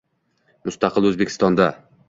[0.69, 1.71] Mustaqil O'zbekistonda